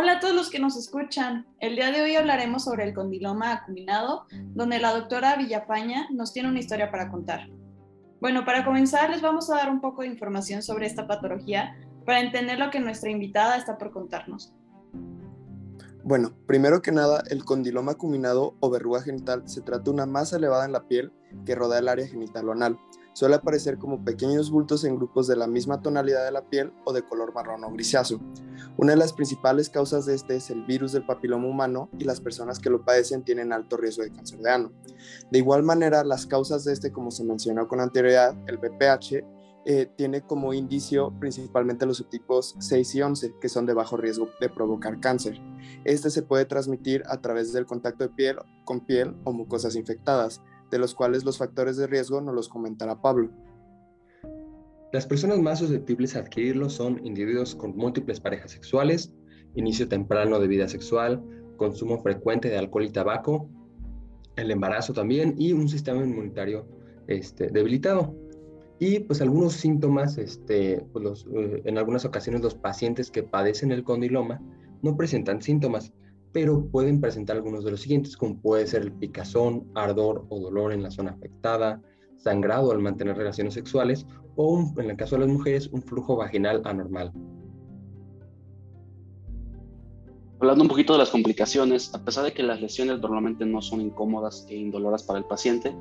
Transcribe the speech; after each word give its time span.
Hola 0.00 0.12
a 0.12 0.20
todos 0.20 0.32
los 0.32 0.48
que 0.48 0.60
nos 0.60 0.76
escuchan. 0.76 1.44
El 1.58 1.74
día 1.74 1.90
de 1.90 2.00
hoy 2.00 2.14
hablaremos 2.14 2.62
sobre 2.62 2.84
el 2.84 2.94
condiloma 2.94 3.50
acuminado, 3.50 4.26
donde 4.30 4.78
la 4.78 4.94
doctora 4.94 5.34
Villapaña 5.34 6.06
nos 6.12 6.32
tiene 6.32 6.48
una 6.48 6.60
historia 6.60 6.92
para 6.92 7.10
contar. 7.10 7.48
Bueno, 8.20 8.44
para 8.44 8.64
comenzar 8.64 9.10
les 9.10 9.22
vamos 9.22 9.50
a 9.50 9.56
dar 9.56 9.68
un 9.68 9.80
poco 9.80 10.02
de 10.02 10.06
información 10.06 10.62
sobre 10.62 10.86
esta 10.86 11.08
patología 11.08 11.76
para 12.06 12.20
entender 12.20 12.60
lo 12.60 12.70
que 12.70 12.78
nuestra 12.78 13.10
invitada 13.10 13.56
está 13.56 13.76
por 13.76 13.90
contarnos. 13.90 14.54
Bueno, 16.08 16.32
primero 16.46 16.80
que 16.80 16.90
nada, 16.90 17.22
el 17.28 17.44
condiloma 17.44 17.92
acuminado 17.92 18.54
o 18.60 18.70
verruga 18.70 19.02
genital 19.02 19.42
se 19.46 19.60
trata 19.60 19.82
de 19.82 19.90
una 19.90 20.06
masa 20.06 20.38
elevada 20.38 20.64
en 20.64 20.72
la 20.72 20.88
piel 20.88 21.12
que 21.44 21.54
rodea 21.54 21.80
el 21.80 21.88
área 21.88 22.08
genital 22.08 22.48
o 22.48 22.52
anal. 22.52 22.78
Suele 23.12 23.34
aparecer 23.34 23.76
como 23.76 24.02
pequeños 24.06 24.50
bultos 24.50 24.84
en 24.84 24.96
grupos 24.96 25.26
de 25.26 25.36
la 25.36 25.46
misma 25.46 25.82
tonalidad 25.82 26.24
de 26.24 26.32
la 26.32 26.48
piel 26.48 26.72
o 26.86 26.94
de 26.94 27.02
color 27.02 27.34
marrón 27.34 27.62
o 27.62 27.70
grisáceo. 27.70 28.22
Una 28.78 28.92
de 28.92 28.96
las 28.96 29.12
principales 29.12 29.68
causas 29.68 30.06
de 30.06 30.14
este 30.14 30.36
es 30.36 30.48
el 30.48 30.64
virus 30.64 30.92
del 30.92 31.04
papiloma 31.04 31.46
humano 31.46 31.90
y 31.98 32.04
las 32.04 32.22
personas 32.22 32.58
que 32.58 32.70
lo 32.70 32.86
padecen 32.86 33.22
tienen 33.22 33.52
alto 33.52 33.76
riesgo 33.76 34.02
de 34.02 34.10
cáncer 34.10 34.38
de 34.38 34.50
ano. 34.50 34.72
De 35.30 35.38
igual 35.38 35.62
manera, 35.62 36.04
las 36.04 36.26
causas 36.26 36.64
de 36.64 36.72
este, 36.72 36.90
como 36.90 37.10
se 37.10 37.22
mencionó 37.22 37.68
con 37.68 37.80
anterioridad, 37.80 38.34
el 38.46 38.56
BPH, 38.56 39.26
eh, 39.70 39.86
tiene 39.96 40.22
como 40.22 40.54
indicio 40.54 41.12
principalmente 41.20 41.84
los 41.84 41.98
subtipos 41.98 42.56
6 42.58 42.94
y 42.94 43.02
11, 43.02 43.34
que 43.38 43.50
son 43.50 43.66
de 43.66 43.74
bajo 43.74 43.98
riesgo 43.98 44.30
de 44.40 44.48
provocar 44.48 44.98
cáncer. 44.98 45.38
Este 45.84 46.08
se 46.08 46.22
puede 46.22 46.46
transmitir 46.46 47.02
a 47.06 47.20
través 47.20 47.52
del 47.52 47.66
contacto 47.66 48.04
de 48.04 48.14
piel 48.14 48.36
con 48.64 48.80
piel 48.80 49.14
o 49.24 49.32
mucosas 49.34 49.76
infectadas, 49.76 50.40
de 50.70 50.78
los 50.78 50.94
cuales 50.94 51.22
los 51.22 51.36
factores 51.36 51.76
de 51.76 51.86
riesgo 51.86 52.22
nos 52.22 52.34
los 52.34 52.48
comentará 52.48 53.02
Pablo. 53.02 53.30
Las 54.90 55.06
personas 55.06 55.38
más 55.38 55.58
susceptibles 55.58 56.16
a 56.16 56.20
adquirirlo 56.20 56.70
son 56.70 57.04
individuos 57.04 57.54
con 57.54 57.76
múltiples 57.76 58.20
parejas 58.20 58.52
sexuales, 58.52 59.12
inicio 59.54 59.86
temprano 59.86 60.40
de 60.40 60.48
vida 60.48 60.66
sexual, 60.66 61.22
consumo 61.58 62.02
frecuente 62.02 62.48
de 62.48 62.56
alcohol 62.56 62.84
y 62.84 62.90
tabaco, 62.90 63.50
el 64.36 64.50
embarazo 64.50 64.94
también 64.94 65.34
y 65.36 65.52
un 65.52 65.68
sistema 65.68 66.02
inmunitario 66.02 66.66
este, 67.06 67.48
debilitado. 67.48 68.16
Y 68.80 69.00
pues 69.00 69.20
algunos 69.20 69.54
síntomas, 69.54 70.18
este, 70.18 70.84
pues, 70.92 71.26
eh, 71.34 71.62
en 71.64 71.78
algunas 71.78 72.04
ocasiones 72.04 72.42
los 72.42 72.54
pacientes 72.54 73.10
que 73.10 73.24
padecen 73.24 73.72
el 73.72 73.82
condiloma 73.82 74.40
no 74.82 74.96
presentan 74.96 75.42
síntomas, 75.42 75.92
pero 76.32 76.64
pueden 76.66 77.00
presentar 77.00 77.36
algunos 77.36 77.64
de 77.64 77.72
los 77.72 77.80
siguientes, 77.80 78.16
como 78.16 78.40
puede 78.40 78.66
ser 78.66 78.82
el 78.82 78.92
picazón, 78.92 79.66
ardor 79.74 80.26
o 80.28 80.38
dolor 80.38 80.72
en 80.72 80.82
la 80.82 80.90
zona 80.90 81.10
afectada, 81.10 81.82
sangrado 82.18 82.70
al 82.70 82.78
mantener 82.78 83.16
relaciones 83.16 83.54
sexuales 83.54 84.06
o, 84.36 84.72
en 84.76 84.90
el 84.90 84.96
caso 84.96 85.16
de 85.16 85.22
las 85.22 85.30
mujeres, 85.30 85.68
un 85.68 85.82
flujo 85.82 86.16
vaginal 86.16 86.62
anormal. 86.64 87.12
Hablando 90.40 90.62
un 90.62 90.68
poquito 90.68 90.92
de 90.92 91.00
las 91.00 91.10
complicaciones, 91.10 91.92
a 91.94 92.04
pesar 92.04 92.24
de 92.24 92.32
que 92.32 92.44
las 92.44 92.60
lesiones 92.60 93.00
normalmente 93.00 93.44
no 93.44 93.60
son 93.60 93.80
incómodas 93.80 94.46
e 94.48 94.54
indoloras 94.54 95.02
para 95.02 95.18
el 95.18 95.24
paciente, 95.24 95.74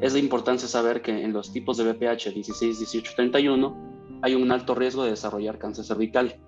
es 0.00 0.12
de 0.12 0.18
importancia 0.18 0.68
saber 0.68 1.00
que 1.00 1.24
en 1.24 1.32
los 1.32 1.52
tipos 1.52 1.76
de 1.76 1.90
BPH 1.90 2.34
16, 2.34 2.78
18, 2.78 3.12
31 3.16 3.76
hay 4.22 4.34
un 4.34 4.50
alto 4.52 4.74
riesgo 4.74 5.04
de 5.04 5.10
desarrollar 5.10 5.58
cáncer 5.58 5.84
cervical. 5.84 6.38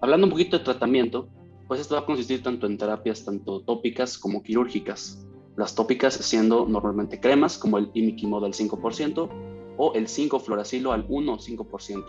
Hablando 0.00 0.26
un 0.26 0.32
poquito 0.32 0.58
de 0.58 0.64
tratamiento, 0.64 1.28
pues 1.68 1.80
esto 1.80 1.94
va 1.94 2.00
a 2.00 2.06
consistir 2.06 2.42
tanto 2.42 2.66
en 2.66 2.78
terapias 2.78 3.24
tanto 3.24 3.60
tópicas 3.60 4.18
como 4.18 4.42
quirúrgicas. 4.42 5.24
Las 5.56 5.74
tópicas 5.74 6.14
siendo 6.14 6.66
normalmente 6.66 7.20
cremas 7.20 7.58
como 7.58 7.78
el 7.78 7.90
imiquimod 7.94 8.44
al 8.44 8.54
5% 8.54 9.28
o 9.76 9.92
el 9.94 10.06
5-fluoracilo 10.06 10.92
al 10.92 11.06
1-5%. 11.08 12.04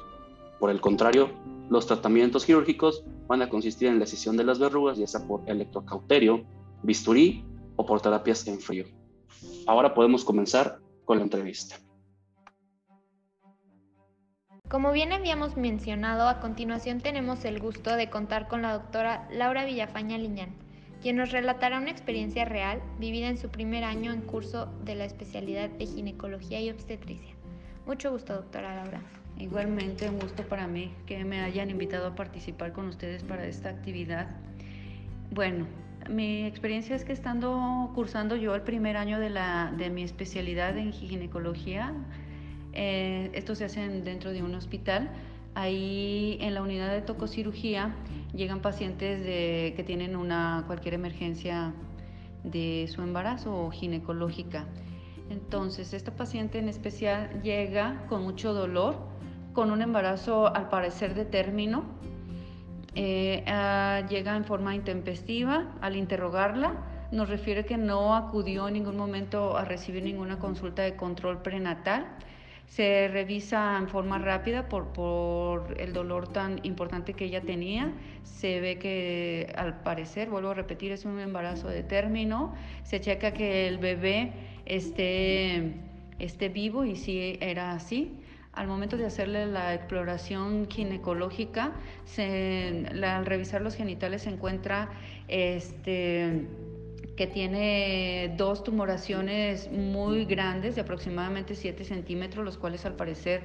Por 0.59 0.69
el 0.71 0.81
contrario, 0.81 1.29
los 1.69 1.85
tratamientos 1.85 2.45
quirúrgicos 2.45 3.03
van 3.27 3.41
a 3.41 3.49
consistir 3.49 3.89
en 3.89 3.99
la 3.99 4.05
excisión 4.05 4.37
de 4.37 4.43
las 4.45 4.59
verrugas, 4.59 4.97
ya 4.97 5.07
sea 5.07 5.27
por 5.27 5.41
electrocauterio, 5.45 6.43
bisturí 6.81 7.45
o 7.75 7.85
por 7.85 8.01
terapias 8.01 8.47
en 8.47 8.59
frío. 8.59 8.85
Ahora 9.65 9.93
podemos 9.93 10.25
comenzar 10.25 10.79
con 11.05 11.17
la 11.17 11.23
entrevista. 11.23 11.77
Como 14.69 14.91
bien 14.91 15.13
habíamos 15.13 15.55
mencionado, 15.55 16.27
a 16.27 16.39
continuación 16.39 16.99
tenemos 16.99 17.45
el 17.45 17.59
gusto 17.59 17.95
de 17.95 18.09
contar 18.09 18.47
con 18.47 18.63
la 18.63 18.73
doctora 18.73 19.27
Laura 19.31 19.65
Villafaña 19.65 20.17
Liñán, 20.17 20.55
quien 21.01 21.17
nos 21.17 21.31
relatará 21.31 21.77
una 21.77 21.91
experiencia 21.91 22.43
real 22.45 22.81
vivida 22.97 23.27
en 23.27 23.37
su 23.37 23.49
primer 23.49 23.83
año 23.83 24.11
en 24.11 24.21
curso 24.21 24.65
de 24.83 24.95
la 24.95 25.05
especialidad 25.05 25.69
de 25.69 25.85
ginecología 25.85 26.59
y 26.59 26.71
obstetricia. 26.71 27.35
Mucho 27.85 28.11
gusto, 28.11 28.33
doctora 28.33 28.75
Laura. 28.75 29.01
Igualmente, 29.37 30.09
un 30.09 30.19
gusto 30.19 30.43
para 30.43 30.67
mí 30.67 30.93
que 31.05 31.23
me 31.23 31.41
hayan 31.41 31.69
invitado 31.69 32.07
a 32.07 32.15
participar 32.15 32.73
con 32.73 32.87
ustedes 32.87 33.23
para 33.23 33.45
esta 33.45 33.69
actividad. 33.69 34.27
Bueno, 35.31 35.67
mi 36.09 36.45
experiencia 36.45 36.95
es 36.95 37.05
que 37.05 37.13
estando 37.13 37.91
cursando 37.95 38.35
yo 38.35 38.55
el 38.55 38.61
primer 38.61 38.97
año 38.97 39.19
de, 39.19 39.29
la, 39.29 39.73
de 39.77 39.89
mi 39.89 40.03
especialidad 40.03 40.77
en 40.77 40.91
ginecología, 40.91 41.93
eh, 42.73 43.29
esto 43.33 43.55
se 43.55 43.65
hace 43.65 43.87
dentro 44.01 44.31
de 44.31 44.43
un 44.43 44.55
hospital. 44.55 45.11
Ahí 45.55 46.37
en 46.41 46.53
la 46.55 46.61
unidad 46.61 46.91
de 46.91 47.01
tococirugía 47.01 47.95
llegan 48.33 48.61
pacientes 48.61 49.21
que 49.21 49.83
tienen 49.85 50.15
una, 50.15 50.63
cualquier 50.65 50.95
emergencia 50.95 51.73
de 52.43 52.87
su 52.91 53.01
embarazo 53.01 53.65
o 53.65 53.71
ginecológica. 53.71 54.65
Entonces, 55.29 55.93
esta 55.93 56.11
paciente 56.15 56.59
en 56.59 56.69
especial 56.69 57.41
llega 57.41 58.05
con 58.07 58.23
mucho 58.23 58.53
dolor, 58.53 58.97
con 59.53 59.71
un 59.71 59.81
embarazo 59.81 60.53
al 60.53 60.69
parecer 60.69 61.13
de 61.15 61.25
término. 61.25 61.83
Eh, 62.95 63.43
ah, 63.47 64.01
llega 64.09 64.35
en 64.35 64.45
forma 64.45 64.75
intempestiva. 64.75 65.71
Al 65.81 65.95
interrogarla, 65.95 66.73
nos 67.11 67.29
refiere 67.29 67.65
que 67.65 67.77
no 67.77 68.15
acudió 68.15 68.67
en 68.67 68.75
ningún 68.75 68.97
momento 68.97 69.57
a 69.57 69.65
recibir 69.65 70.03
ninguna 70.03 70.39
consulta 70.39 70.83
de 70.83 70.95
control 70.95 71.41
prenatal 71.41 72.05
se 72.67 73.07
revisa 73.07 73.77
en 73.77 73.87
forma 73.87 74.17
rápida 74.17 74.67
por, 74.67 74.93
por, 74.93 75.79
el 75.79 75.93
dolor 75.93 76.27
tan 76.29 76.59
importante 76.63 77.13
que 77.13 77.25
ella 77.25 77.41
tenía. 77.41 77.93
Se 78.23 78.59
ve 78.61 78.79
que 78.79 79.53
al 79.55 79.81
parecer, 79.81 80.29
vuelvo 80.29 80.49
a 80.49 80.53
repetir, 80.55 80.91
es 80.91 81.05
un 81.05 81.19
embarazo 81.19 81.67
de 81.67 81.83
término. 81.83 82.55
Se 82.83 82.99
checa 82.99 83.31
que 83.31 83.67
el 83.67 83.77
bebé 83.77 84.31
esté, 84.65 85.73
esté 86.17 86.49
vivo 86.49 86.83
y 86.83 86.95
sí 86.95 87.37
era 87.41 87.73
así. 87.73 88.17
Al 88.53 88.67
momento 88.67 88.97
de 88.97 89.05
hacerle 89.05 89.47
la 89.47 89.73
exploración 89.73 90.67
ginecológica, 90.69 91.73
al 92.17 93.25
revisar 93.25 93.61
los 93.61 93.75
genitales 93.75 94.21
se 94.23 94.29
encuentra 94.29 94.91
este, 95.27 96.45
que 97.15 97.25
tiene 97.25 98.35
dos 98.37 98.63
tumoraciones 98.63 99.71
muy 99.71 100.25
grandes 100.25 100.75
de 100.75 100.81
aproximadamente 100.81 101.55
7 101.55 101.83
centímetros, 101.83 102.45
los 102.45 102.57
cuales 102.57 102.85
al 102.85 102.95
parecer 102.95 103.41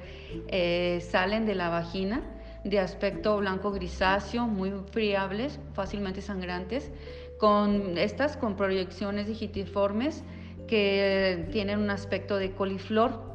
eh, 0.47 1.03
salen 1.09 1.47
de 1.47 1.55
la 1.55 1.69
vagina 1.69 2.21
de 2.63 2.79
aspecto 2.79 3.37
blanco 3.37 3.71
grisáceo, 3.71 4.45
muy 4.45 4.71
friables, 4.91 5.59
fácilmente 5.73 6.21
sangrantes, 6.21 6.91
con 7.39 7.97
estas 7.97 8.37
con 8.37 8.55
proyecciones 8.55 9.27
digitiformes 9.27 10.23
que 10.67 11.47
tienen 11.51 11.79
un 11.79 11.89
aspecto 11.89 12.37
de 12.37 12.51
coliflor 12.51 13.28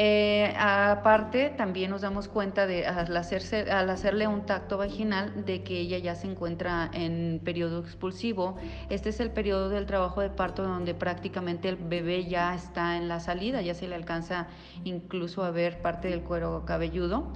eh, 0.00 0.54
aparte, 0.56 1.50
también 1.50 1.90
nos 1.90 2.02
damos 2.02 2.28
cuenta 2.28 2.68
de 2.68 2.86
al, 2.86 3.16
hacerse, 3.16 3.68
al 3.68 3.90
hacerle 3.90 4.28
un 4.28 4.46
tacto 4.46 4.78
vaginal 4.78 5.44
de 5.44 5.64
que 5.64 5.80
ella 5.80 5.98
ya 5.98 6.14
se 6.14 6.28
encuentra 6.28 6.88
en 6.92 7.40
periodo 7.44 7.80
expulsivo. 7.80 8.56
Este 8.90 9.08
es 9.08 9.18
el 9.18 9.32
periodo 9.32 9.70
del 9.70 9.86
trabajo 9.86 10.20
de 10.20 10.30
parto 10.30 10.62
donde 10.62 10.94
prácticamente 10.94 11.68
el 11.68 11.74
bebé 11.74 12.26
ya 12.26 12.54
está 12.54 12.96
en 12.96 13.08
la 13.08 13.18
salida, 13.18 13.60
ya 13.60 13.74
se 13.74 13.88
le 13.88 13.96
alcanza 13.96 14.46
incluso 14.84 15.42
a 15.42 15.50
ver 15.50 15.82
parte 15.82 16.06
del 16.06 16.20
cuero 16.20 16.62
cabelludo. 16.64 17.32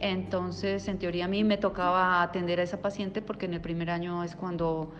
Entonces, 0.00 0.88
en 0.88 0.98
teoría 0.98 1.26
a 1.26 1.28
mí 1.28 1.44
me 1.44 1.56
tocaba 1.56 2.20
atender 2.20 2.58
a 2.58 2.64
esa 2.64 2.82
paciente 2.82 3.22
porque 3.22 3.46
en 3.46 3.54
el 3.54 3.60
primer 3.60 3.90
año 3.90 4.24
es 4.24 4.34
cuando 4.34 4.90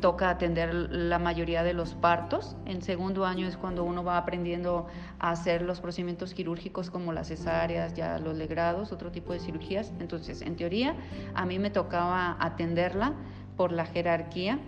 toca 0.00 0.28
atender 0.28 0.74
la 0.74 1.18
mayoría 1.18 1.62
de 1.62 1.72
los 1.72 1.94
partos. 1.94 2.56
En 2.66 2.82
segundo 2.82 3.24
año 3.24 3.46
es 3.46 3.56
cuando 3.56 3.84
uno 3.84 4.04
va 4.04 4.18
aprendiendo 4.18 4.86
a 5.18 5.30
hacer 5.30 5.62
los 5.62 5.80
procedimientos 5.80 6.34
quirúrgicos 6.34 6.90
como 6.90 7.12
las 7.12 7.28
cesáreas, 7.28 7.94
ya 7.94 8.18
los 8.18 8.36
legrados, 8.36 8.92
otro 8.92 9.10
tipo 9.10 9.32
de 9.32 9.40
cirugías. 9.40 9.92
Entonces, 9.98 10.42
en 10.42 10.56
teoría, 10.56 10.96
a 11.34 11.46
mí 11.46 11.58
me 11.58 11.70
tocaba 11.70 12.36
atenderla 12.40 13.14
por 13.56 13.72
la 13.72 13.86
jerarquía. 13.86 14.58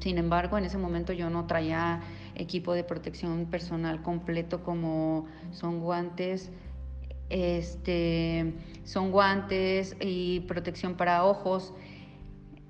Sin 0.00 0.18
embargo, 0.18 0.58
en 0.58 0.64
ese 0.64 0.76
momento 0.76 1.14
yo 1.14 1.30
no 1.30 1.46
traía 1.46 2.00
equipo 2.34 2.74
de 2.74 2.84
protección 2.84 3.46
personal 3.46 4.02
completo 4.02 4.62
como 4.62 5.26
son 5.52 5.80
guantes, 5.80 6.50
este, 7.30 8.52
son 8.84 9.10
guantes 9.10 9.96
y 10.00 10.40
protección 10.40 10.94
para 10.94 11.24
ojos 11.24 11.72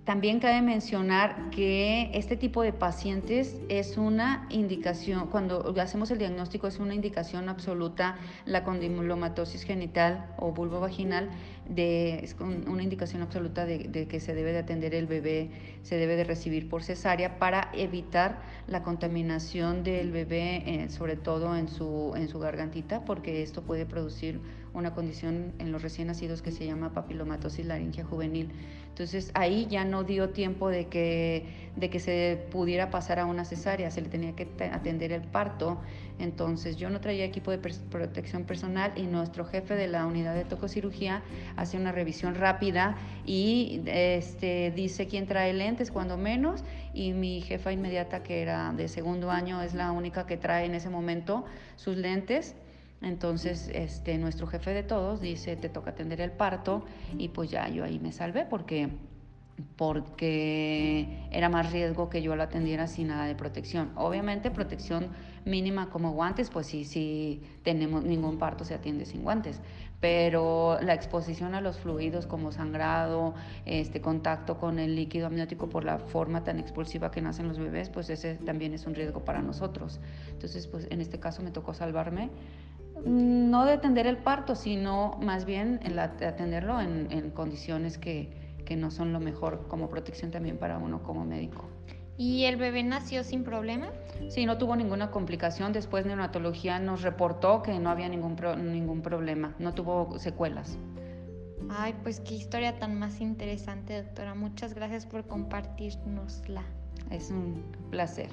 también 0.06 0.38
cabe 0.38 0.62
mencionar 0.62 1.50
que 1.50 2.12
este 2.14 2.36
tipo 2.36 2.62
de 2.62 2.72
pacientes 2.72 3.56
es 3.68 3.98
una 3.98 4.46
indicación, 4.50 5.26
cuando 5.26 5.74
hacemos 5.80 6.12
el 6.12 6.18
diagnóstico 6.18 6.68
es 6.68 6.78
una 6.78 6.94
indicación 6.94 7.48
absoluta 7.48 8.16
la 8.44 8.62
condilomatosis 8.62 9.64
genital 9.64 10.24
o 10.38 10.52
vulvo 10.52 10.78
vaginal, 10.78 11.28
de, 11.68 12.20
es 12.24 12.36
una 12.40 12.82
indicación 12.82 13.22
absoluta 13.22 13.64
de, 13.66 14.06
que 14.08 14.20
se 14.20 14.34
debe 14.34 14.52
de 14.52 14.58
atender 14.58 14.94
el 14.94 15.06
bebé, 15.06 15.50
se 15.82 15.96
debe 15.96 16.16
de 16.16 16.24
recibir 16.24 16.68
por 16.68 16.82
cesárea 16.82 17.38
para 17.38 17.70
evitar 17.74 18.40
la 18.66 18.82
contaminación 18.82 19.82
del 19.82 20.12
bebé, 20.12 20.62
eh, 20.66 20.90
sobre 20.90 21.16
todo 21.16 21.56
en 21.56 21.68
su, 21.68 22.12
en 22.16 22.28
su 22.28 22.38
gargantita, 22.38 23.04
porque 23.04 23.42
esto 23.42 23.62
puede 23.62 23.86
producir 23.86 24.40
una 24.74 24.94
condición 24.94 25.52
en 25.58 25.72
los 25.72 25.82
recién 25.82 26.08
nacidos 26.08 26.42
que 26.42 26.52
se 26.52 26.66
llama 26.66 26.92
papilomatosis 26.92 27.64
laringia 27.64 28.04
juvenil. 28.04 28.50
Entonces 28.88 29.30
ahí 29.34 29.66
ya 29.70 29.84
no 29.84 30.04
dio 30.04 30.30
tiempo 30.30 30.68
de 30.68 30.88
que, 30.88 31.70
de 31.76 31.90
que 31.90 32.00
se 32.00 32.46
pudiera 32.50 32.90
pasar 32.90 33.18
a 33.18 33.26
una 33.26 33.44
cesárea, 33.44 33.90
se 33.90 34.02
le 34.02 34.08
tenía 34.08 34.34
que 34.34 34.48
atender 34.72 35.12
el 35.12 35.22
parto. 35.22 35.78
Entonces 36.18 36.76
yo 36.76 36.88
no 36.90 37.00
traía 37.00 37.24
equipo 37.24 37.50
de 37.50 37.58
protección 37.58 38.44
personal 38.44 38.92
y 38.96 39.02
nuestro 39.02 39.44
jefe 39.44 39.74
de 39.74 39.86
la 39.86 40.06
unidad 40.06 40.34
de 40.34 40.44
tococirugía 40.44 41.22
hace 41.56 41.76
una 41.76 41.92
revisión 41.92 42.34
rápida 42.34 42.96
y 43.26 43.82
este, 43.86 44.72
dice 44.74 45.06
quién 45.06 45.26
trae 45.26 45.52
lentes 45.52 45.90
cuando 45.90 46.16
menos 46.16 46.64
y 46.94 47.12
mi 47.12 47.42
jefa 47.42 47.72
inmediata 47.72 48.22
que 48.22 48.40
era 48.40 48.72
de 48.72 48.88
segundo 48.88 49.30
año 49.30 49.60
es 49.62 49.74
la 49.74 49.92
única 49.92 50.26
que 50.26 50.36
trae 50.36 50.64
en 50.64 50.74
ese 50.74 50.88
momento 50.88 51.44
sus 51.76 51.96
lentes. 51.96 52.54
Entonces, 53.02 53.70
este, 53.74 54.16
nuestro 54.16 54.46
jefe 54.46 54.72
de 54.72 54.82
todos 54.82 55.20
dice, 55.20 55.54
te 55.56 55.68
toca 55.68 55.90
atender 55.90 56.20
el 56.22 56.32
parto 56.32 56.84
y 57.18 57.28
pues 57.28 57.50
ya 57.50 57.68
yo 57.68 57.84
ahí 57.84 57.98
me 57.98 58.10
salvé 58.10 58.46
porque, 58.46 58.88
porque 59.76 61.26
era 61.30 61.48
más 61.48 61.72
riesgo 61.72 62.10
que 62.10 62.22
yo 62.22 62.36
lo 62.36 62.42
atendiera 62.42 62.86
sin 62.86 63.08
nada 63.08 63.26
de 63.26 63.34
protección. 63.34 63.90
Obviamente 63.94 64.50
protección 64.50 65.08
mínima 65.44 65.90
como 65.90 66.12
guantes, 66.12 66.50
pues 66.50 66.66
sí, 66.66 66.84
sí 66.84 67.42
tenemos 67.62 68.04
ningún 68.04 68.38
parto 68.38 68.64
se 68.64 68.74
atiende 68.74 69.06
sin 69.06 69.22
guantes, 69.22 69.60
pero 70.00 70.78
la 70.82 70.92
exposición 70.92 71.54
a 71.54 71.60
los 71.60 71.78
fluidos 71.78 72.26
como 72.26 72.52
sangrado, 72.52 73.34
este 73.64 74.00
contacto 74.00 74.58
con 74.58 74.78
el 74.78 74.96
líquido 74.96 75.28
amniótico 75.28 75.68
por 75.68 75.84
la 75.84 75.98
forma 75.98 76.42
tan 76.44 76.58
expulsiva 76.58 77.10
que 77.10 77.22
nacen 77.22 77.48
los 77.48 77.58
bebés, 77.58 77.90
pues 77.90 78.10
ese 78.10 78.34
también 78.34 78.74
es 78.74 78.86
un 78.86 78.94
riesgo 78.94 79.24
para 79.24 79.40
nosotros. 79.40 80.00
Entonces, 80.30 80.66
pues 80.66 80.86
en 80.90 81.00
este 81.00 81.20
caso 81.20 81.42
me 81.42 81.50
tocó 81.50 81.74
salvarme 81.74 82.30
no 83.04 83.64
de 83.64 83.72
atender 83.72 84.06
el 84.06 84.16
parto, 84.18 84.54
sino 84.54 85.18
más 85.22 85.44
bien 85.44 85.80
en 85.84 85.98
atenderlo 85.98 86.80
en, 86.80 87.30
condiciones 87.30 87.98
que, 87.98 88.45
que, 88.66 88.76
no 88.76 88.90
son 88.90 89.14
lo 89.14 89.20
mejor 89.20 89.66
como 89.68 89.88
protección 89.88 90.30
también 90.30 90.58
para 90.58 90.76
uno 90.76 91.02
como 91.02 91.24
médico. 91.24 91.64
¿Y 92.18 92.44
el 92.44 92.56
bebé 92.56 92.82
nació 92.82 93.24
sin 93.24 93.44
problema? 93.44 93.90
Sí, 94.28 94.46
no 94.46 94.58
tuvo 94.58 94.76
ninguna 94.76 95.10
complicación. 95.10 95.72
Después 95.72 96.04
neonatología 96.06 96.78
nos 96.78 97.02
reportó 97.02 97.62
que 97.62 97.78
no 97.78 97.90
había 97.90 98.08
ningún, 98.08 98.36
ningún 98.72 99.02
problema, 99.02 99.54
no 99.58 99.74
tuvo 99.74 100.18
secuelas. 100.18 100.78
Ay, 101.68 101.94
pues 102.02 102.20
qué 102.20 102.34
historia 102.34 102.78
tan 102.78 102.98
más 102.98 103.20
interesante, 103.20 104.02
doctora. 104.02 104.34
Muchas 104.34 104.74
gracias 104.74 105.06
por 105.06 105.26
compartirnosla. 105.26 106.62
Es 107.10 107.30
un 107.30 107.62
placer. 107.90 108.30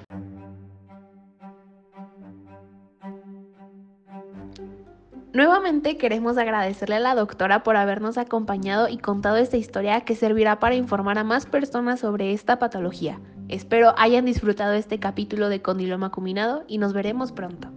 Nuevamente 5.34 5.96
queremos 5.96 6.38
agradecerle 6.38 6.94
a 6.94 7.00
la 7.00 7.16
doctora 7.16 7.64
por 7.64 7.76
habernos 7.76 8.18
acompañado 8.18 8.88
y 8.88 8.98
contado 8.98 9.36
esta 9.36 9.56
historia 9.56 10.02
que 10.02 10.14
servirá 10.14 10.60
para 10.60 10.76
informar 10.76 11.18
a 11.18 11.24
más 11.24 11.44
personas 11.44 11.98
sobre 11.98 12.32
esta 12.32 12.60
patología. 12.60 13.18
Espero 13.48 13.94
hayan 13.98 14.26
disfrutado 14.26 14.74
este 14.74 15.00
capítulo 15.00 15.48
de 15.48 15.60
Condiloma 15.60 16.06
Acuminado 16.06 16.62
y 16.68 16.78
nos 16.78 16.92
veremos 16.92 17.32
pronto. 17.32 17.72